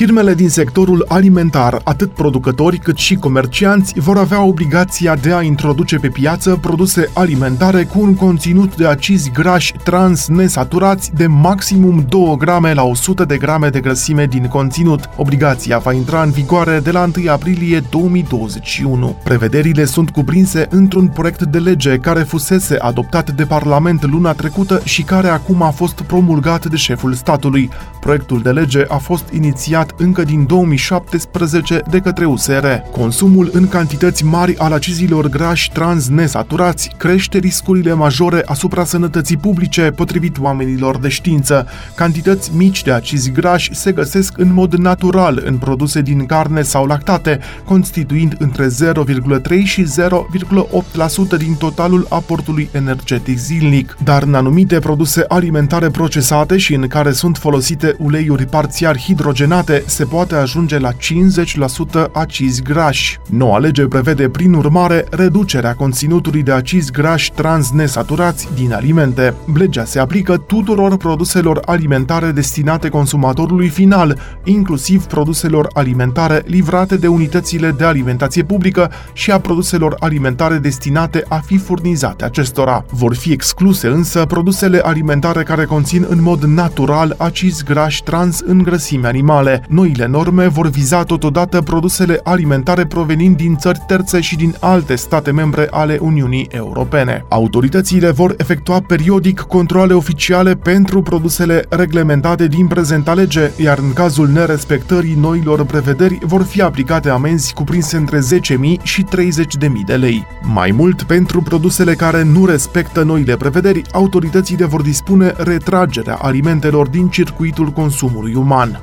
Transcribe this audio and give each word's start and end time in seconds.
Firmele 0.00 0.34
din 0.34 0.48
sectorul 0.48 1.04
alimentar, 1.08 1.80
atât 1.84 2.10
producători 2.12 2.78
cât 2.78 2.96
și 2.96 3.14
comercianți, 3.14 4.00
vor 4.00 4.18
avea 4.18 4.42
obligația 4.42 5.14
de 5.14 5.32
a 5.32 5.42
introduce 5.42 5.96
pe 5.96 6.08
piață 6.08 6.58
produse 6.60 7.10
alimentare 7.14 7.84
cu 7.84 8.00
un 8.00 8.14
conținut 8.14 8.76
de 8.76 8.86
acizi 8.86 9.30
grași 9.30 9.74
trans 9.84 10.28
nesaturați 10.28 11.14
de 11.14 11.26
maximum 11.26 12.04
2 12.08 12.36
grame 12.38 12.72
la 12.72 12.82
100 12.82 13.24
de 13.24 13.36
grame 13.36 13.68
de 13.68 13.80
grăsime 13.80 14.26
din 14.26 14.46
conținut. 14.46 15.10
Obligația 15.16 15.78
va 15.78 15.92
intra 15.92 16.22
în 16.22 16.30
vigoare 16.30 16.80
de 16.82 16.90
la 16.90 17.10
1 17.16 17.30
aprilie 17.30 17.80
2021. 17.90 19.16
Prevederile 19.24 19.84
sunt 19.84 20.10
cuprinse 20.10 20.66
într-un 20.70 21.08
proiect 21.08 21.42
de 21.42 21.58
lege 21.58 21.96
care 21.96 22.22
fusese 22.22 22.76
adoptat 22.78 23.30
de 23.30 23.44
Parlament 23.44 24.04
luna 24.10 24.32
trecută 24.32 24.80
și 24.84 25.02
care 25.02 25.28
acum 25.28 25.62
a 25.62 25.70
fost 25.70 26.00
promulgat 26.00 26.66
de 26.66 26.76
șeful 26.76 27.12
statului. 27.12 27.70
Proiectul 28.00 28.40
de 28.42 28.50
lege 28.50 28.84
a 28.88 28.96
fost 28.96 29.24
inițiat 29.32 29.88
încă 29.96 30.22
din 30.22 30.46
2017 30.46 31.82
de 31.90 31.98
către 31.98 32.24
USR. 32.24 32.66
Consumul 32.90 33.50
în 33.52 33.68
cantități 33.68 34.24
mari 34.24 34.58
al 34.58 34.72
acizilor 34.72 35.28
grași 35.28 35.70
trans 35.72 36.08
nesaturați 36.08 36.90
crește 36.96 37.38
riscurile 37.38 37.92
majore 37.92 38.42
asupra 38.44 38.84
sănătății 38.84 39.36
publice, 39.36 39.82
potrivit 39.90 40.38
oamenilor 40.38 40.98
de 40.98 41.08
știință. 41.08 41.66
Cantități 41.94 42.50
mici 42.56 42.82
de 42.82 42.92
acizi 42.92 43.30
grași 43.30 43.74
se 43.74 43.92
găsesc 43.92 44.38
în 44.38 44.52
mod 44.52 44.74
natural 44.74 45.42
în 45.44 45.56
produse 45.56 46.00
din 46.00 46.26
carne 46.26 46.62
sau 46.62 46.86
lactate, 46.86 47.38
constituind 47.64 48.34
între 48.38 48.66
0,3 48.66 49.62
și 49.64 49.84
0,8% 49.84 51.36
din 51.38 51.54
totalul 51.54 52.06
aportului 52.08 52.68
energetic 52.72 53.38
zilnic. 53.38 53.96
Dar 54.04 54.22
în 54.22 54.34
anumite 54.34 54.78
produse 54.78 55.24
alimentare 55.28 55.88
procesate 55.88 56.56
și 56.56 56.74
în 56.74 56.86
care 56.86 57.12
sunt 57.12 57.36
folosite 57.36 57.94
uleiuri 57.98 58.46
parțial 58.46 58.96
hidrogenate, 58.98 59.69
se 59.86 60.04
poate 60.04 60.34
ajunge 60.34 60.78
la 60.78 60.90
50% 60.92 62.10
acizi 62.12 62.62
grași. 62.62 63.18
Noua 63.28 63.58
lege 63.58 63.86
prevede, 63.86 64.28
prin 64.28 64.52
urmare, 64.52 65.06
reducerea 65.10 65.74
conținutului 65.74 66.42
de 66.42 66.52
acizi 66.52 66.92
grași 66.92 67.32
trans 67.32 67.70
nesaturați 67.70 68.48
din 68.54 68.72
alimente. 68.72 69.34
Legea 69.54 69.84
se 69.84 69.98
aplică 69.98 70.36
tuturor 70.36 70.96
produselor 70.96 71.60
alimentare 71.64 72.30
destinate 72.30 72.88
consumatorului 72.88 73.68
final, 73.68 74.18
inclusiv 74.44 75.04
produselor 75.04 75.68
alimentare 75.72 76.42
livrate 76.46 76.96
de 76.96 77.06
unitățile 77.06 77.70
de 77.70 77.84
alimentație 77.84 78.42
publică 78.42 78.90
și 79.12 79.30
a 79.30 79.38
produselor 79.40 79.96
alimentare 79.98 80.56
destinate 80.56 81.24
a 81.28 81.36
fi 81.36 81.58
furnizate 81.58 82.24
acestora. 82.24 82.84
Vor 82.90 83.14
fi 83.14 83.32
excluse 83.32 83.88
însă 83.88 84.24
produsele 84.24 84.78
alimentare 84.78 85.42
care 85.42 85.64
conțin 85.64 86.06
în 86.08 86.22
mod 86.22 86.42
natural 86.42 87.14
acizi 87.18 87.64
grași 87.64 88.02
trans 88.02 88.40
în 88.40 88.62
grăsime 88.62 89.06
animale, 89.06 89.59
Noile 89.68 90.06
norme 90.06 90.46
vor 90.46 90.68
viza 90.68 91.02
totodată 91.02 91.60
produsele 91.60 92.20
alimentare 92.22 92.86
provenind 92.86 93.36
din 93.36 93.56
țări 93.56 93.78
terțe 93.86 94.20
și 94.20 94.36
din 94.36 94.54
alte 94.60 94.94
state 94.94 95.30
membre 95.30 95.66
ale 95.70 95.98
Uniunii 96.00 96.48
Europene. 96.50 97.24
Autoritățile 97.28 98.10
vor 98.10 98.34
efectua 98.36 98.80
periodic 98.80 99.40
controle 99.40 99.94
oficiale 99.94 100.54
pentru 100.54 101.02
produsele 101.02 101.64
reglementate 101.68 102.46
din 102.46 102.66
prezenta 102.66 103.14
lege, 103.14 103.50
iar 103.56 103.78
în 103.78 103.92
cazul 103.92 104.28
nerespectării 104.28 105.14
noilor 105.14 105.64
prevederi 105.64 106.18
vor 106.22 106.42
fi 106.42 106.62
aplicate 106.62 107.08
amenzi 107.08 107.52
cuprinse 107.54 107.96
între 107.96 108.18
10.000 108.18 108.82
și 108.82 109.04
30.000 109.04 109.68
de 109.86 109.94
lei. 109.94 110.26
Mai 110.42 110.70
mult, 110.70 111.02
pentru 111.02 111.40
produsele 111.42 111.94
care 111.94 112.22
nu 112.22 112.46
respectă 112.46 113.02
noile 113.02 113.36
prevederi, 113.36 113.82
autoritățile 113.92 114.64
vor 114.64 114.82
dispune 114.82 115.34
retragerea 115.36 116.14
alimentelor 116.14 116.88
din 116.88 117.08
circuitul 117.08 117.68
consumului 117.68 118.34
uman. 118.34 118.80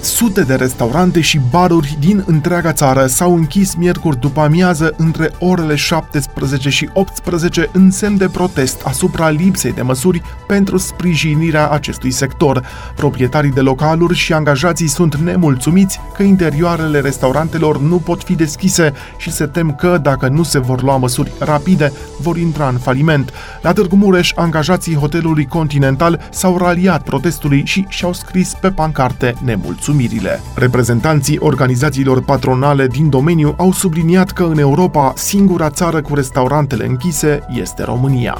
Sute 0.00 0.42
de 0.42 0.54
restaurante 0.54 1.20
și 1.20 1.40
baruri 1.50 1.96
din 2.00 2.24
întreaga 2.26 2.72
țară 2.72 3.06
s-au 3.06 3.34
închis 3.34 3.74
miercuri 3.74 4.20
după 4.20 4.40
amiază 4.40 4.94
între 4.96 5.30
orele 5.38 5.74
17 5.74 6.68
și 6.68 6.88
18 6.92 7.70
în 7.72 7.90
semn 7.90 8.16
de 8.16 8.28
protest 8.28 8.82
asupra 8.84 9.28
lipsei 9.28 9.72
de 9.72 9.82
măsuri 9.82 10.22
pentru 10.46 10.76
sprijinirea 10.76 11.68
acestui 11.68 12.10
sector. 12.10 12.64
Proprietarii 12.96 13.50
de 13.50 13.60
localuri 13.60 14.14
și 14.14 14.32
angajații 14.32 14.88
sunt 14.88 15.14
nemulțumiți 15.14 16.00
că 16.16 16.22
interioarele 16.22 17.00
restaurantelor 17.00 17.80
nu 17.80 17.96
pot 17.96 18.22
fi 18.22 18.34
deschise 18.34 18.92
și 19.16 19.32
se 19.32 19.46
tem 19.46 19.74
că, 19.74 19.98
dacă 20.02 20.28
nu 20.28 20.42
se 20.42 20.58
vor 20.58 20.82
lua 20.82 20.96
măsuri 20.96 21.32
rapide, 21.38 21.92
vor 22.20 22.36
intra 22.36 22.68
în 22.68 22.78
faliment. 22.78 23.32
La 23.62 23.72
Târgu 23.72 23.96
Mureș, 23.96 24.32
angajații 24.34 24.94
hotelului 24.94 25.46
Continental 25.46 26.28
s-au 26.30 26.58
raliat 26.58 27.02
protestului 27.02 27.62
și 27.66 27.86
și-au 27.88 28.12
scris 28.12 28.52
pe 28.60 28.70
pancarte 28.70 29.34
nemulțumiți 29.44 29.87
nemulțumirile. 29.88 30.40
Reprezentanții 30.54 31.38
organizațiilor 31.38 32.22
patronale 32.22 32.86
din 32.86 33.08
domeniu 33.08 33.54
au 33.56 33.72
subliniat 33.72 34.30
că 34.30 34.42
în 34.42 34.58
Europa 34.58 35.12
singura 35.16 35.70
țară 35.70 36.00
cu 36.00 36.14
restaurantele 36.14 36.86
închise 36.86 37.40
este 37.48 37.84
România. 37.84 38.38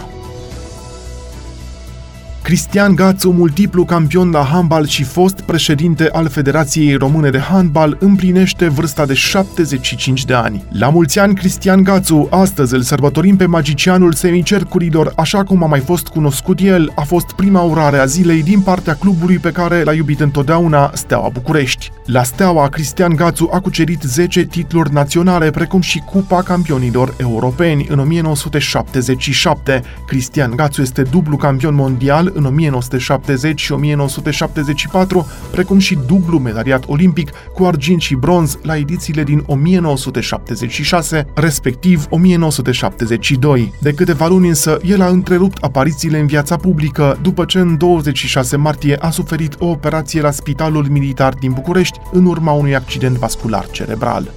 Cristian 2.48 2.94
Gațu, 2.94 3.31
multiplu 3.31 3.84
campion 3.84 4.31
la 4.31 4.44
handbal 4.44 4.86
și 4.86 5.03
fost 5.03 5.41
președinte 5.41 6.09
al 6.12 6.28
Federației 6.28 6.94
Române 6.94 7.31
de 7.31 7.38
Handbal, 7.38 7.97
împlinește 8.00 8.69
vârsta 8.69 9.06
de 9.06 9.14
75 9.14 10.25
de 10.25 10.34
ani. 10.34 10.64
La 10.70 10.88
mulți 10.88 11.19
ani, 11.19 11.34
Cristian 11.34 11.82
Gațu, 11.82 12.28
astăzi 12.31 12.75
îl 12.75 12.81
sărbătorim 12.81 13.37
pe 13.37 13.47
magicianul 13.47 14.12
semicercurilor, 14.12 15.12
așa 15.16 15.44
cum 15.44 15.62
a 15.62 15.66
mai 15.66 15.81
fost 15.81 16.06
cunoscut 16.06 16.60
el, 16.60 16.92
a 16.94 17.03
fost 17.03 17.32
prima 17.32 17.60
urare 17.60 17.98
a 17.98 18.04
zilei 18.04 18.42
din 18.42 18.60
partea 18.60 18.94
clubului 18.94 19.38
pe 19.38 19.50
care 19.50 19.82
l-a 19.82 19.92
iubit 19.92 20.20
întotdeauna, 20.20 20.91
Steaua 20.94 21.28
București. 21.28 21.91
La 22.04 22.22
Steaua, 22.22 22.69
Cristian 22.69 23.14
Gațu 23.14 23.48
a 23.53 23.60
cucerit 23.60 24.03
10 24.03 24.44
titluri 24.44 24.92
naționale, 24.92 25.50
precum 25.50 25.81
și 25.81 25.98
Cupa 25.98 26.42
Campionilor 26.42 27.14
Europeni 27.16 27.87
în 27.91 27.98
1977. 27.98 29.82
Cristian 30.06 30.53
Gațu 30.56 30.81
este 30.81 31.03
dublu 31.03 31.37
campion 31.37 31.75
mondial 31.75 32.32
în 32.38 32.44
1970 32.44 33.60
și 33.60 33.72
1974, 33.72 35.26
precum 35.50 35.78
și 35.78 35.99
dublu 36.06 36.38
medaliat 36.38 36.84
olimpic 36.87 37.31
cu 37.54 37.65
argint 37.65 38.00
și 38.00 38.15
bronz 38.15 38.59
la 38.62 38.76
edițiile 38.76 39.22
din 39.22 39.43
1976, 39.47 41.26
respectiv 41.34 42.06
1972. 42.10 43.72
De 43.81 43.93
câteva 43.93 44.26
luni 44.26 44.49
însă, 44.49 44.78
el 44.84 45.03
a 45.03 45.06
întrerupt 45.06 45.62
aparițiile 45.62 46.19
în 46.19 46.26
viața 46.26 46.56
publică 46.56 47.19
după 47.22 47.44
ce 47.44 47.59
în 47.59 47.76
26 47.76 48.56
martie 48.56 48.97
a 48.97 49.10
suferit 49.10 49.55
o 49.59 49.66
operație 49.66 50.20
la 50.20 50.31
Spitalul 50.31 50.87
Militar 50.88 51.34
din 51.34 51.53
București 51.53 51.99
în 52.12 52.26
urma 52.26 52.53
unui 52.53 52.75
accident 52.75 53.16
vascular 53.16 53.66
cerebral. 53.70 54.31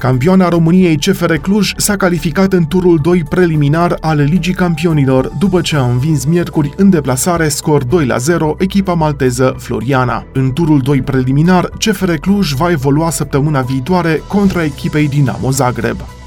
Campioana 0.00 0.48
României 0.48 0.96
CFR 0.96 1.34
Cluj 1.34 1.72
s-a 1.76 1.96
calificat 1.96 2.52
în 2.52 2.66
turul 2.66 2.98
2 3.02 3.24
preliminar 3.28 3.96
al 4.00 4.16
Ligii 4.16 4.52
Campionilor, 4.52 5.28
după 5.38 5.60
ce 5.60 5.76
a 5.76 5.84
învins 5.84 6.24
miercuri 6.24 6.72
în 6.76 6.90
deplasare 6.90 7.48
scor 7.48 7.84
2 7.84 8.06
la 8.06 8.16
0 8.16 8.54
echipa 8.58 8.94
malteză 8.94 9.54
Floriana. 9.58 10.24
În 10.32 10.52
turul 10.52 10.80
2 10.80 11.02
preliminar, 11.02 11.64
CFR 11.64 12.12
Cluj 12.12 12.52
va 12.52 12.70
evolua 12.70 13.10
săptămâna 13.10 13.60
viitoare 13.60 14.22
contra 14.28 14.64
echipei 14.64 15.08
Dinamo 15.08 15.50
Zagreb. 15.50 16.19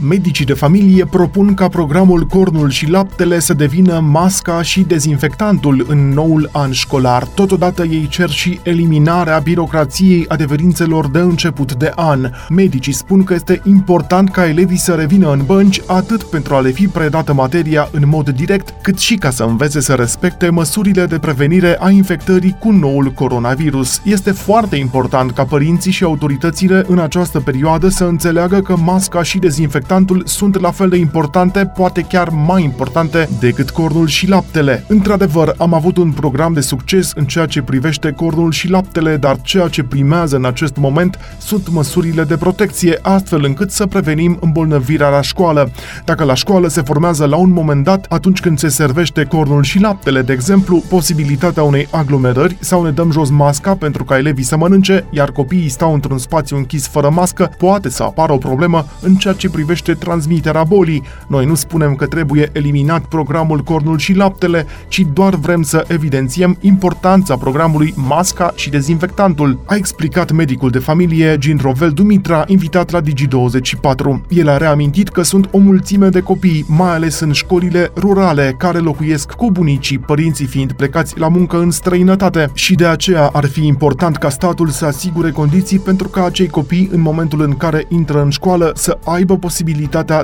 Medicii 0.00 0.44
de 0.44 0.52
familie 0.52 1.04
propun 1.04 1.54
ca 1.54 1.68
programul 1.68 2.22
Cornul 2.22 2.70
și 2.70 2.90
Laptele 2.90 3.38
să 3.38 3.54
devină 3.54 4.00
masca 4.00 4.62
și 4.62 4.80
dezinfectantul 4.80 5.86
în 5.88 6.08
noul 6.08 6.48
an 6.52 6.72
școlar. 6.72 7.24
Totodată 7.24 7.84
ei 7.84 8.06
cer 8.10 8.30
și 8.30 8.60
eliminarea 8.62 9.38
birocrației 9.38 10.24
adeverințelor 10.28 11.08
de 11.10 11.18
început 11.18 11.74
de 11.74 11.92
an. 11.94 12.30
Medicii 12.48 12.92
spun 12.92 13.24
că 13.24 13.34
este 13.34 13.60
important 13.64 14.30
ca 14.30 14.48
elevii 14.48 14.78
să 14.78 14.92
revină 14.92 15.32
în 15.32 15.42
bănci 15.46 15.80
atât 15.86 16.22
pentru 16.22 16.54
a 16.54 16.60
le 16.60 16.70
fi 16.70 16.86
predată 16.86 17.32
materia 17.32 17.88
în 17.92 18.02
mod 18.06 18.28
direct, 18.28 18.74
cât 18.82 18.98
și 18.98 19.14
ca 19.14 19.30
să 19.30 19.42
învețe 19.42 19.80
să 19.80 19.94
respecte 19.94 20.48
măsurile 20.48 21.06
de 21.06 21.18
prevenire 21.18 21.76
a 21.80 21.90
infectării 21.90 22.56
cu 22.58 22.70
noul 22.70 23.10
coronavirus. 23.10 24.00
Este 24.04 24.30
foarte 24.30 24.76
important 24.76 25.30
ca 25.30 25.44
părinții 25.44 25.92
și 25.92 26.04
autoritățile 26.04 26.84
în 26.86 26.98
această 26.98 27.40
perioadă 27.40 27.88
să 27.88 28.04
înțeleagă 28.04 28.60
că 28.60 28.76
masca 28.76 29.22
și 29.22 29.38
dezinfectantul 29.38 29.82
dezinfectantul 29.84 30.22
sunt 30.26 30.60
la 30.60 30.70
fel 30.70 30.88
de 30.88 30.96
importante, 30.96 31.72
poate 31.76 32.00
chiar 32.00 32.28
mai 32.28 32.62
importante 32.62 33.28
decât 33.40 33.70
cornul 33.70 34.06
și 34.06 34.28
laptele. 34.28 34.84
Într-adevăr, 34.88 35.54
am 35.58 35.74
avut 35.74 35.96
un 35.96 36.12
program 36.12 36.52
de 36.52 36.60
succes 36.60 37.12
în 37.14 37.24
ceea 37.24 37.46
ce 37.46 37.62
privește 37.62 38.10
cornul 38.10 38.52
și 38.52 38.70
laptele, 38.70 39.16
dar 39.16 39.40
ceea 39.40 39.68
ce 39.68 39.82
primează 39.82 40.36
în 40.36 40.44
acest 40.44 40.76
moment 40.76 41.18
sunt 41.38 41.70
măsurile 41.70 42.24
de 42.24 42.36
protecție, 42.36 42.98
astfel 43.02 43.44
încât 43.44 43.70
să 43.70 43.86
prevenim 43.86 44.38
îmbolnăvirea 44.40 45.08
la 45.08 45.20
școală. 45.20 45.70
Dacă 46.04 46.24
la 46.24 46.34
școală 46.34 46.68
se 46.68 46.82
formează 46.82 47.26
la 47.26 47.36
un 47.36 47.50
moment 47.50 47.84
dat, 47.84 48.06
atunci 48.08 48.40
când 48.40 48.58
se 48.58 48.68
servește 48.68 49.24
cornul 49.24 49.62
și 49.62 49.80
laptele, 49.80 50.22
de 50.22 50.32
exemplu, 50.32 50.82
posibilitatea 50.88 51.62
unei 51.62 51.88
aglomerări 51.90 52.56
sau 52.60 52.84
ne 52.84 52.90
dăm 52.90 53.10
jos 53.10 53.30
masca 53.30 53.74
pentru 53.74 54.04
ca 54.04 54.18
elevii 54.18 54.44
să 54.44 54.56
mănânce, 54.56 55.04
iar 55.10 55.30
copiii 55.30 55.68
stau 55.68 55.94
într-un 55.94 56.18
spațiu 56.18 56.56
închis 56.56 56.86
fără 56.86 57.10
mască, 57.10 57.50
poate 57.58 57.88
să 57.88 58.02
apară 58.02 58.32
o 58.32 58.36
problemă 58.36 58.86
în 59.00 59.14
ceea 59.14 59.34
ce 59.34 59.48
privește 59.48 59.72
privește 59.74 60.04
transmiterea 60.04 60.62
bolii. 60.62 61.02
Noi 61.26 61.46
nu 61.46 61.54
spunem 61.54 61.94
că 61.94 62.06
trebuie 62.06 62.50
eliminat 62.52 63.04
programul 63.04 63.58
Cornul 63.58 63.98
și 63.98 64.12
Laptele, 64.12 64.66
ci 64.88 65.06
doar 65.12 65.34
vrem 65.34 65.62
să 65.62 65.84
evidențiem 65.88 66.56
importanța 66.60 67.36
programului 67.36 67.94
Masca 67.96 68.52
și 68.54 68.70
Dezinfectantul, 68.70 69.58
a 69.64 69.74
explicat 69.74 70.32
medicul 70.32 70.70
de 70.70 70.78
familie 70.78 71.38
Gin 71.38 71.58
Rovel 71.62 71.90
Dumitra, 71.90 72.44
invitat 72.46 72.90
la 72.90 73.00
Digi24. 73.00 74.28
El 74.28 74.48
a 74.48 74.56
reamintit 74.56 75.08
că 75.08 75.22
sunt 75.22 75.48
o 75.50 75.58
mulțime 75.58 76.08
de 76.08 76.20
copii, 76.20 76.64
mai 76.68 76.94
ales 76.94 77.20
în 77.20 77.32
școlile 77.32 77.90
rurale, 77.96 78.54
care 78.58 78.78
locuiesc 78.78 79.30
cu 79.32 79.50
bunicii, 79.50 79.98
părinții 79.98 80.46
fiind 80.46 80.72
plecați 80.72 81.18
la 81.18 81.28
muncă 81.28 81.58
în 81.58 81.70
străinătate 81.70 82.50
și 82.52 82.74
de 82.74 82.86
aceea 82.86 83.30
ar 83.32 83.46
fi 83.46 83.66
important 83.66 84.16
ca 84.16 84.28
statul 84.28 84.68
să 84.68 84.84
asigure 84.86 85.30
condiții 85.30 85.78
pentru 85.78 86.08
ca 86.08 86.24
acei 86.24 86.48
copii, 86.48 86.88
în 86.92 87.00
momentul 87.00 87.40
în 87.40 87.56
care 87.56 87.86
intră 87.88 88.22
în 88.22 88.30
școală, 88.30 88.72
să 88.74 88.98
aibă 89.04 89.36
posibilitatea 89.36 89.62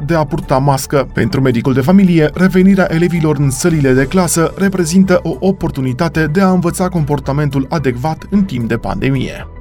de 0.06 0.14
a 0.14 0.24
purta 0.24 0.58
mască. 0.58 1.08
Pentru 1.12 1.40
medicul 1.40 1.72
de 1.72 1.80
familie, 1.80 2.30
revenirea 2.34 2.86
elevilor 2.90 3.36
în 3.38 3.50
sălile 3.50 3.92
de 3.92 4.06
clasă 4.06 4.54
reprezintă 4.56 5.20
o 5.22 5.36
oportunitate 5.40 6.26
de 6.26 6.40
a 6.40 6.50
învăța 6.50 6.88
comportamentul 6.88 7.66
adecvat 7.70 8.26
în 8.30 8.44
timp 8.44 8.68
de 8.68 8.76
pandemie. 8.76 9.59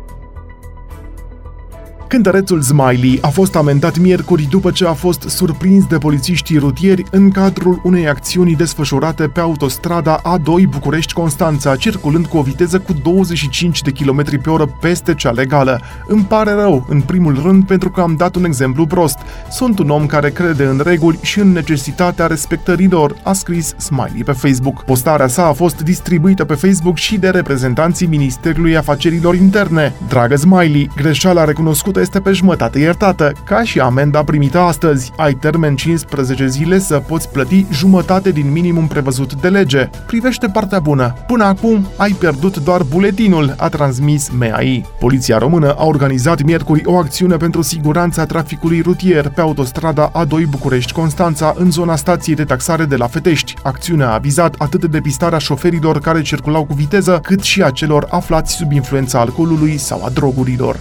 Cântărețul 2.09 2.61
Smiley 2.61 3.17
a 3.21 3.27
fost 3.27 3.56
amendat 3.56 3.97
miercuri 3.97 4.47
după 4.50 4.71
ce 4.71 4.85
a 4.85 4.94
fost 4.94 5.21
surprins 5.21 5.85
de 5.85 5.97
polițiștii 5.97 6.57
rutieri 6.57 7.03
în 7.11 7.31
cadrul 7.31 7.81
unei 7.83 8.07
acțiuni 8.07 8.56
desfășurate 8.56 9.27
pe 9.27 9.39
autostrada 9.39 10.21
A2 10.21 10.69
București-Constanța, 10.69 11.75
circulând 11.75 12.25
cu 12.25 12.38
o 12.38 12.41
viteză 12.41 12.79
cu 12.79 12.94
25 12.94 13.81
de 13.81 13.91
km 13.91 14.41
pe 14.41 14.50
oră 14.50 14.65
peste 14.65 15.13
cea 15.13 15.31
legală. 15.31 15.81
Îmi 16.07 16.23
pare 16.23 16.51
rău, 16.51 16.85
în 16.89 17.01
primul 17.01 17.41
rând, 17.44 17.65
pentru 17.65 17.89
că 17.89 18.01
am 18.01 18.15
dat 18.15 18.35
un 18.35 18.45
exemplu 18.45 18.85
prost. 18.85 19.17
Sunt 19.51 19.79
un 19.79 19.89
om 19.89 20.06
care 20.06 20.29
crede 20.29 20.63
în 20.63 20.81
reguli 20.83 21.19
și 21.21 21.39
în 21.39 21.51
necesitatea 21.51 22.27
respectării 22.27 22.89
lor, 22.89 23.15
a 23.23 23.33
scris 23.33 23.73
Smiley 23.77 24.23
pe 24.25 24.31
Facebook. 24.31 24.83
Postarea 24.83 25.27
sa 25.27 25.45
a 25.45 25.53
fost 25.53 25.81
distribuită 25.81 26.45
pe 26.45 26.53
Facebook 26.53 26.97
și 26.97 27.17
de 27.17 27.29
reprezentanții 27.29 28.07
Ministerului 28.07 28.77
Afacerilor 28.77 29.35
Interne. 29.35 29.94
Dragă 30.07 30.35
Smiley, 30.35 30.89
greșeala 30.95 31.44
recunoscută 31.44 31.97
este 32.00 32.19
pe 32.19 32.31
jumătate 32.31 32.80
iertată, 32.80 33.31
ca 33.46 33.63
și 33.63 33.80
amenda 33.80 34.24
primită 34.24 34.60
astăzi. 34.60 35.12
Ai 35.18 35.34
termen 35.34 35.75
15 35.75 36.48
zile 36.48 36.80
să 36.80 37.04
poți 37.07 37.30
plăti 37.30 37.66
jumătate 37.72 38.31
din 38.31 38.51
minimum 38.51 38.88
prevăzut 38.88 39.34
de 39.34 39.50
lege. 39.50 39.90
Privește 40.06 40.48
partea 40.48 40.80
bună. 40.80 41.13
Până 41.28 41.44
acum 41.44 41.88
ai 41.98 42.12
pierdut 42.12 42.57
doar 42.57 42.84
buletinul, 42.84 43.54
a 43.57 43.69
transmis 43.69 44.30
MEAI. 44.38 44.86
Poliția 45.00 45.38
română 45.38 45.74
a 45.78 45.86
organizat 45.86 46.42
miercuri 46.42 46.81
o 46.86 46.98
acțiune 46.98 47.38
pentru 47.38 47.62
siguranța 47.62 48.25
traficului 48.25 48.81
rutier 48.81 49.30
pe 49.30 49.42
autostrada 49.42 50.12
A2 50.12 50.50
București-Constanța 50.50 51.54
în 51.57 51.72
zona 51.72 51.95
stației 51.95 52.36
de 52.36 52.44
taxare 52.44 52.86
de 52.86 52.95
la 52.95 53.07
Fetești. 53.07 53.54
Acțiunea 53.63 54.13
a 54.13 54.18
vizat 54.18 54.56
atât 54.57 54.86
depistarea 54.86 55.38
șoferilor 55.38 56.00
care 56.00 56.22
circulau 56.22 56.66
cu 56.66 56.74
viteză, 56.74 57.19
cât 57.24 57.42
și 57.42 57.63
a 57.63 57.69
celor 57.69 58.07
aflați 58.10 58.54
sub 58.54 58.72
influența 58.72 59.19
alcoolului 59.19 59.78
sau 59.78 60.04
a 60.06 60.10
drogurilor. 60.10 60.80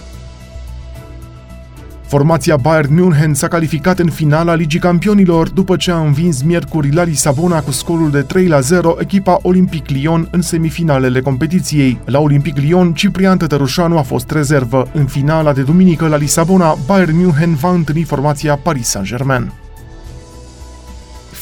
Formația 2.09 2.57
Bayern 2.57 2.93
München 2.93 3.33
s-a 3.33 3.47
calificat 3.47 3.99
în 3.99 4.09
finala 4.09 4.53
Ligii 4.53 4.79
Campionilor 4.79 5.49
după 5.49 5.75
ce 5.75 5.91
a 5.91 5.99
învins 5.99 6.41
miercuri 6.41 6.93
la 6.93 7.03
Lisabona 7.03 7.61
cu 7.61 7.71
scorul 7.71 8.11
de 8.11 8.21
3 8.21 8.47
la 8.47 8.59
0 8.59 8.95
echipa 8.99 9.39
Olympic 9.41 9.89
Lyon 9.89 10.27
în 10.31 10.41
semifinalele 10.41 11.21
competiției. 11.21 11.99
La 12.05 12.19
Olympic 12.19 12.57
Lyon, 12.57 12.93
Ciprian 12.93 13.37
Tătărușanu 13.37 13.97
a 13.97 14.01
fost 14.01 14.31
rezervă. 14.31 14.87
În 14.93 15.05
finala 15.05 15.53
de 15.53 15.61
duminică 15.61 16.07
la 16.07 16.17
Lisabona, 16.17 16.77
Bayern 16.85 17.15
München 17.15 17.53
va 17.55 17.71
întâlni 17.71 18.03
formația 18.03 18.55
Paris 18.55 18.87
Saint-Germain 18.87 19.51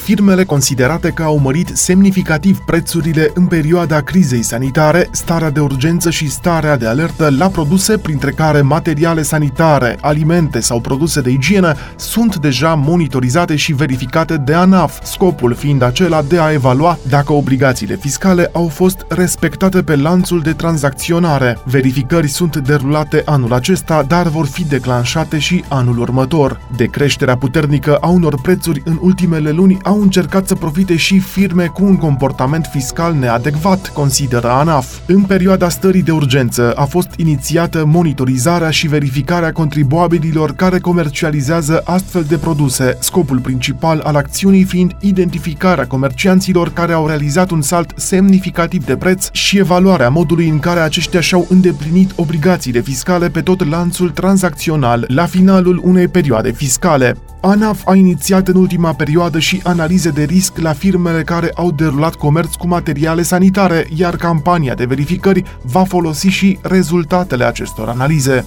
firmele 0.08 0.44
considerate 0.44 1.10
că 1.10 1.22
au 1.22 1.38
mărit 1.38 1.70
semnificativ 1.74 2.58
prețurile 2.58 3.30
în 3.34 3.46
perioada 3.46 4.00
crizei 4.00 4.42
sanitare, 4.42 5.08
starea 5.10 5.50
de 5.50 5.60
urgență 5.60 6.10
și 6.10 6.30
starea 6.30 6.76
de 6.76 6.86
alertă 6.86 7.30
la 7.38 7.48
produse, 7.48 7.98
printre 7.98 8.30
care 8.30 8.60
materiale 8.60 9.22
sanitare, 9.22 9.98
alimente 10.00 10.60
sau 10.60 10.80
produse 10.80 11.20
de 11.20 11.30
igienă, 11.30 11.74
sunt 11.96 12.36
deja 12.36 12.74
monitorizate 12.74 13.56
și 13.56 13.72
verificate 13.72 14.36
de 14.36 14.54
ANAF, 14.54 14.98
scopul 15.02 15.54
fiind 15.54 15.82
acela 15.82 16.22
de 16.22 16.38
a 16.38 16.52
evalua 16.52 16.98
dacă 17.08 17.32
obligațiile 17.32 17.96
fiscale 17.96 18.50
au 18.52 18.68
fost 18.68 19.04
respectate 19.08 19.82
pe 19.82 19.96
lanțul 19.96 20.40
de 20.40 20.52
tranzacționare. 20.52 21.58
Verificări 21.64 22.28
sunt 22.28 22.56
derulate 22.56 23.22
anul 23.24 23.52
acesta, 23.52 24.02
dar 24.02 24.26
vor 24.26 24.46
fi 24.46 24.64
declanșate 24.64 25.38
și 25.38 25.64
anul 25.68 25.98
următor. 25.98 26.60
De 26.76 26.84
creșterea 26.84 27.36
puternică 27.36 27.96
a 27.96 28.08
unor 28.08 28.40
prețuri 28.40 28.82
în 28.84 28.98
ultimele 29.00 29.50
luni 29.50 29.78
au 29.82 29.96
au 29.98 30.04
încercat 30.04 30.46
să 30.46 30.54
profite 30.54 30.96
și 30.96 31.18
firme 31.18 31.66
cu 31.66 31.84
un 31.84 31.96
comportament 31.96 32.68
fiscal 32.70 33.14
neadecvat, 33.14 33.88
consideră 33.88 34.50
ANAF. 34.50 34.98
În 35.06 35.22
perioada 35.22 35.68
stării 35.68 36.02
de 36.02 36.10
urgență 36.10 36.72
a 36.76 36.84
fost 36.84 37.08
inițiată 37.16 37.84
monitorizarea 37.84 38.70
și 38.70 38.88
verificarea 38.88 39.52
contribuabililor 39.52 40.52
care 40.52 40.78
comercializează 40.78 41.82
astfel 41.84 42.22
de 42.22 42.36
produse, 42.36 42.96
scopul 43.00 43.38
principal 43.38 44.00
al 44.04 44.16
acțiunii 44.16 44.64
fiind 44.64 44.96
identificarea 45.00 45.86
comercianților 45.86 46.72
care 46.72 46.92
au 46.92 47.06
realizat 47.06 47.50
un 47.50 47.62
salt 47.62 47.92
semnificativ 47.96 48.84
de 48.84 48.96
preț 48.96 49.28
și 49.32 49.58
evaluarea 49.58 50.08
modului 50.08 50.48
în 50.48 50.58
care 50.58 50.80
aceștia 50.80 51.20
și-au 51.20 51.46
îndeplinit 51.48 52.12
obligațiile 52.16 52.80
fiscale 52.80 53.28
pe 53.28 53.40
tot 53.40 53.68
lanțul 53.68 54.10
tranzacțional 54.10 55.04
la 55.08 55.26
finalul 55.26 55.80
unei 55.84 56.08
perioade 56.08 56.50
fiscale. 56.50 57.16
ANAF 57.40 57.82
a 57.86 57.94
inițiat 57.94 58.48
în 58.48 58.56
ultima 58.56 58.94
perioadă 58.94 59.38
și 59.38 59.60
analize 59.78 60.10
de 60.10 60.22
risc 60.24 60.58
la 60.58 60.72
firmele 60.72 61.22
care 61.22 61.50
au 61.54 61.70
derulat 61.70 62.14
comerț 62.14 62.54
cu 62.54 62.66
materiale 62.66 63.22
sanitare, 63.22 63.86
iar 63.94 64.16
campania 64.16 64.74
de 64.74 64.84
verificări 64.84 65.42
va 65.62 65.84
folosi 65.84 66.26
și 66.26 66.58
rezultatele 66.62 67.44
acestor 67.44 67.88
analize. 67.88 68.44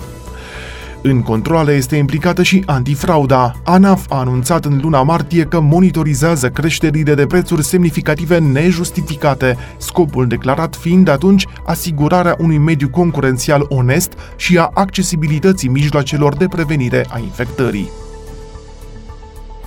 În 1.01 1.21
controle 1.21 1.71
este 1.73 1.95
implicată 1.95 2.43
și 2.43 2.63
antifrauda. 2.65 3.55
ANAF 3.63 4.05
a 4.09 4.19
anunțat 4.19 4.65
în 4.65 4.79
luna 4.81 5.03
martie 5.03 5.43
că 5.43 5.59
monitorizează 5.59 6.49
creșterile 6.49 7.13
de 7.13 7.25
prețuri 7.25 7.63
semnificative 7.63 8.37
nejustificate, 8.37 9.57
scopul 9.77 10.27
declarat 10.27 10.75
fiind 10.75 11.07
atunci 11.07 11.45
asigurarea 11.65 12.35
unui 12.39 12.57
mediu 12.57 12.89
concurențial 12.89 13.65
onest 13.69 14.13
și 14.35 14.57
a 14.57 14.69
accesibilității 14.73 15.69
mijloacelor 15.69 16.35
de 16.35 16.47
prevenire 16.47 17.05
a 17.09 17.19
infectării. 17.19 17.89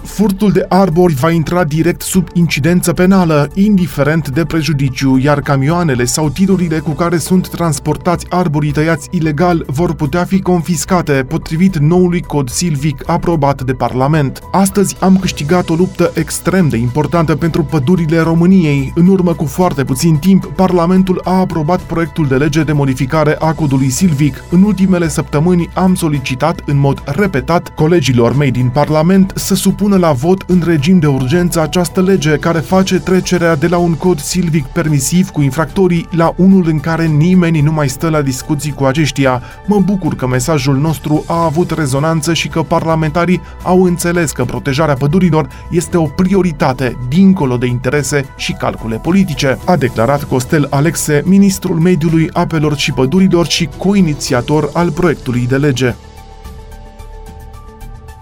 Furtul 0.05 0.53
de 0.53 0.67
arbori 0.69 1.15
va 1.15 1.31
intra 1.31 1.65
direct 1.65 2.03
sub 2.03 2.29
incidență 2.33 2.93
penală, 2.93 3.51
indiferent 3.55 4.29
de 4.29 4.45
prejudiciu, 4.45 5.19
iar 5.19 5.41
camioanele 5.41 6.05
sau 6.05 6.31
tirurile 6.31 6.79
cu 6.79 6.91
care 6.91 7.19
sunt 7.19 7.49
transportați 7.49 8.27
arborii 8.29 8.73
tăiați 8.73 9.09
ilegal 9.11 9.65
vor 9.67 9.95
putea 9.95 10.25
fi 10.25 10.41
confiscate, 10.41 11.13
potrivit 11.29 11.79
noului 11.79 12.21
cod 12.21 12.49
silvic 12.49 13.03
aprobat 13.07 13.63
de 13.63 13.73
Parlament. 13.73 14.41
Astăzi 14.53 14.97
am 15.01 15.17
câștigat 15.17 15.69
o 15.69 15.75
luptă 15.75 16.11
extrem 16.15 16.69
de 16.69 16.77
importantă 16.77 17.37
pentru 17.37 17.65
pădurile 17.65 18.21
României. 18.21 18.93
În 18.95 19.07
urmă 19.07 19.35
cu 19.35 19.45
foarte 19.45 19.85
puțin 19.85 20.17
timp, 20.17 20.45
Parlamentul 20.47 21.21
a 21.25 21.39
aprobat 21.39 21.81
proiectul 21.81 22.27
de 22.27 22.37
lege 22.37 22.63
de 22.63 22.73
modificare 22.73 23.37
a 23.39 23.53
codului 23.53 23.89
silvic. 23.91 24.45
În 24.51 24.63
ultimele 24.63 25.09
săptămâni 25.09 25.69
am 25.75 25.95
solicitat 25.95 26.63
în 26.67 26.79
mod 26.79 27.03
repetat 27.07 27.69
colegilor 27.75 28.37
mei 28.37 28.51
din 28.51 28.69
Parlament 28.69 29.33
să 29.35 29.55
supună 29.55 29.94
supună 29.95 30.13
la 30.13 30.29
vot 30.29 30.45
în 30.47 30.63
regim 30.65 30.99
de 30.99 31.07
urgență 31.07 31.61
această 31.61 32.03
lege 32.03 32.37
care 32.37 32.59
face 32.59 32.99
trecerea 32.99 33.57
de 33.57 33.67
la 33.67 33.77
un 33.77 33.95
cod 33.95 34.21
silvic 34.21 34.65
permisiv 34.65 35.31
cu 35.31 35.43
infractorii 35.43 36.09
la 36.11 36.33
unul 36.37 36.65
în 36.67 36.81
care 36.81 37.07
nimeni 37.07 37.61
nu 37.61 37.73
mai 37.73 37.89
stă 37.89 38.09
la 38.09 38.23
discuții 38.23 38.73
cu 38.73 38.85
aceștia. 38.85 39.43
Mă 39.67 39.81
bucur 39.81 40.15
că 40.15 40.27
mesajul 40.27 40.77
nostru 40.77 41.25
a 41.27 41.45
avut 41.45 41.71
rezonanță 41.71 42.33
și 42.33 42.49
că 42.49 42.63
parlamentarii 42.63 43.41
au 43.63 43.83
înțeles 43.83 44.33
că 44.33 44.45
protejarea 44.45 44.95
pădurilor 44.95 45.49
este 45.71 45.97
o 45.97 46.05
prioritate 46.05 46.97
dincolo 47.09 47.57
de 47.57 47.67
interese 47.67 48.25
și 48.37 48.53
calcule 48.53 48.97
politice, 48.97 49.59
a 49.65 49.77
declarat 49.77 50.25
Costel 50.25 50.67
Alexe, 50.71 51.23
ministrul 51.25 51.79
mediului, 51.79 52.31
apelor 52.33 52.77
și 52.77 52.93
pădurilor 52.93 53.47
și 53.47 53.69
coinițiator 53.79 54.71
al 54.73 54.91
proiectului 54.91 55.47
de 55.47 55.57
lege. 55.57 55.95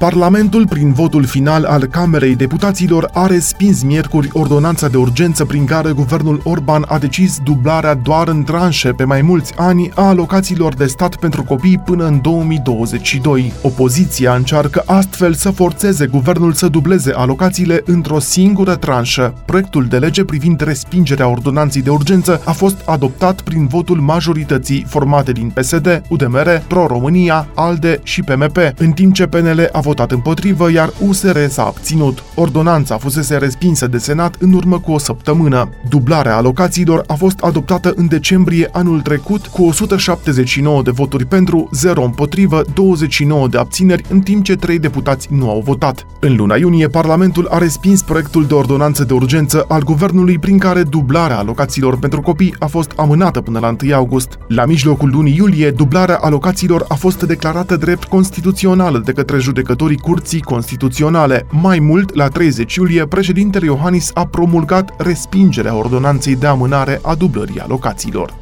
Parlamentul, 0.02 0.66
prin 0.66 0.92
votul 0.92 1.25
final 1.25 1.64
al 1.64 1.85
Camerei 1.85 2.37
Deputaților, 2.37 3.11
a 3.12 3.26
respins 3.26 3.82
miercuri 3.82 4.28
ordonanța 4.32 4.88
de 4.88 4.97
urgență 4.97 5.44
prin 5.44 5.64
care 5.64 5.90
guvernul 5.90 6.40
Orban 6.44 6.85
a 6.88 6.99
decis 6.99 7.38
dublarea 7.44 7.94
doar 7.94 8.28
în 8.28 8.42
tranșe 8.42 8.92
pe 8.92 9.04
mai 9.04 9.23
mulți 9.23 9.52
ani 9.56 9.90
a 9.94 10.02
alocațiilor 10.02 10.75
de 10.75 10.87
stat 10.87 11.16
pentru 11.16 11.44
copii 11.44 11.78
până 11.78 12.06
în 12.06 12.21
2022. 12.21 13.52
Opoziția 13.62 14.35
încearcă 14.35 14.82
astfel 14.87 15.35
să 15.35 15.50
forțeze 15.50 16.06
guvernul 16.06 16.52
să 16.52 16.68
dubleze 16.68 17.12
alocațiile 17.14 17.82
într-o 17.85 18.18
singură 18.18 18.75
tranșă. 18.75 19.35
Proiectul 19.44 19.87
de 19.87 19.99
lege 19.99 20.25
privind 20.25 20.61
respingerea 20.61 21.28
ordonanței 21.28 21.82
de 21.82 21.90
urgență 21.90 22.40
a 22.44 22.52
fost 22.52 22.80
adoptat 22.85 23.40
prin 23.40 23.66
votul 23.66 24.00
majorității 24.00 24.85
formate 24.88 25.32
din 25.32 25.49
PSD, 25.49 26.02
UDMR, 26.09 26.62
Pro-România, 26.66 27.49
ALDE 27.54 28.00
și 28.02 28.23
PMP, 28.23 28.59
în 28.76 28.90
timp 28.90 29.14
ce 29.14 29.26
PNL 29.26 29.68
a 29.73 29.80
votat 29.80 29.90
votat 29.92 30.12
împotrivă, 30.12 30.70
iar 30.70 30.92
USR 31.06 31.38
s-a 31.49 31.64
abținut. 31.64 32.22
Ordonanța 32.34 32.96
fusese 32.96 33.37
respinsă 33.37 33.87
de 33.87 33.99
Senat 33.99 34.37
în 34.38 34.52
urmă 34.52 34.78
cu 34.78 34.92
o 34.92 34.99
săptămână. 34.99 35.68
Dublarea 35.88 36.37
alocațiilor 36.37 37.04
a 37.06 37.14
fost 37.14 37.38
adoptată 37.38 37.92
în 37.96 38.06
decembrie 38.08 38.68
anul 38.72 39.00
trecut 39.00 39.46
cu 39.46 39.62
179 39.64 40.82
de 40.82 40.90
voturi 40.90 41.25
pentru, 41.26 41.68
0 41.72 42.02
împotrivă, 42.02 42.62
29 42.75 43.49
de 43.49 43.58
abțineri, 43.58 44.04
în 44.08 44.20
timp 44.20 44.44
ce 44.44 44.54
3 44.56 44.78
deputați 44.78 45.28
nu 45.30 45.50
au 45.50 45.62
votat. 45.64 46.06
În 46.20 46.37
luna 46.37 46.56
iunie, 46.56 46.88
Parlamentul 46.88 47.46
a 47.50 47.58
respins 47.58 48.02
proiectul 48.02 48.46
de 48.46 48.54
ordonanță 48.54 49.04
de 49.04 49.12
urgență 49.12 49.64
al 49.68 49.82
guvernului 49.82 50.38
prin 50.38 50.58
care 50.58 50.82
dublarea 50.82 51.38
alocațiilor 51.38 51.99
pentru 51.99 52.20
copii 52.20 52.54
a 52.58 52.66
fost 52.66 52.92
amânată 52.96 53.40
până 53.40 53.58
la 53.58 53.76
1 53.82 53.94
august. 53.94 54.38
La 54.49 54.64
mijlocul 54.64 55.11
lunii 55.11 55.37
iulie, 55.37 55.70
dublarea 55.70 56.16
alocațiilor 56.16 56.84
a 56.88 56.94
fost 56.94 57.22
declarată 57.22 57.76
drept 57.76 58.04
constituțională 58.04 59.02
de 59.04 59.12
către 59.12 59.38
judecătorii 59.83 60.15
Curții 60.15 60.41
Constituționale. 60.41 61.47
Mai 61.51 61.79
mult, 61.79 62.15
la 62.15 62.29
30 62.29 62.75
iulie, 62.75 63.07
președintele 63.07 63.65
Iohannis 63.65 64.11
a 64.15 64.27
promulgat 64.27 64.95
respingerea 65.03 65.75
ordonanței 65.75 66.37
de 66.37 66.47
amânare 66.47 67.01
a 67.03 67.15
dublării 67.15 67.61
alocațiilor. 67.61 68.35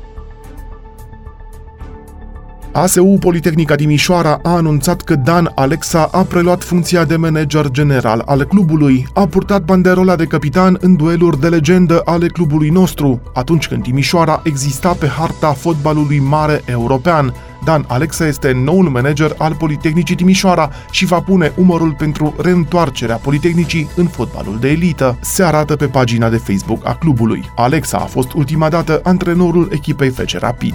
ASU 2.72 3.16
Politehnica 3.20 3.74
Timișoara 3.74 4.38
a 4.42 4.50
anunțat 4.50 5.02
că 5.02 5.14
Dan 5.14 5.52
Alexa 5.54 6.08
a 6.12 6.22
preluat 6.22 6.62
funcția 6.62 7.04
de 7.04 7.16
manager 7.16 7.70
general 7.70 8.22
al 8.26 8.44
clubului. 8.44 9.06
A 9.14 9.26
purtat 9.26 9.64
banderola 9.64 10.16
de 10.16 10.24
capitan 10.24 10.76
în 10.80 10.96
dueluri 10.96 11.40
de 11.40 11.48
legendă 11.48 12.02
ale 12.04 12.26
clubului 12.26 12.68
nostru, 12.68 13.20
atunci 13.34 13.68
când 13.68 13.82
Timișoara 13.82 14.40
exista 14.44 14.92
pe 14.92 15.06
harta 15.06 15.52
fotbalului 15.52 16.18
mare 16.18 16.62
european. 16.66 17.34
Dan 17.64 17.84
Alexa 17.88 18.26
este 18.26 18.52
noul 18.52 18.88
manager 18.88 19.34
al 19.38 19.54
Politehnicii 19.54 20.16
Timișoara 20.16 20.70
și 20.90 21.04
va 21.04 21.20
pune 21.20 21.52
umărul 21.56 21.94
pentru 21.94 22.34
reîntoarcerea 22.38 23.16
Politehnicii 23.16 23.88
în 23.96 24.06
fotbalul 24.06 24.58
de 24.58 24.68
elită. 24.68 25.18
Se 25.20 25.42
arată 25.42 25.76
pe 25.76 25.86
pagina 25.86 26.28
de 26.28 26.36
Facebook 26.36 26.86
a 26.86 26.94
clubului. 26.94 27.44
Alexa 27.56 27.98
a 27.98 28.04
fost 28.04 28.32
ultima 28.32 28.68
dată 28.68 29.00
antrenorul 29.02 29.68
echipei 29.72 30.10
FC 30.10 30.38
Rapid. 30.38 30.74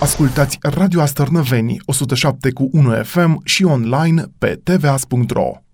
Ascultați 0.00 0.58
Radio 0.60 1.00
Astărnăveni 1.00 1.76
107 1.84 2.52
cu 2.52 2.68
1 2.72 2.90
FM 3.02 3.40
și 3.44 3.64
online 3.64 4.24
pe 4.38 4.60
tvas.ro. 4.64 5.69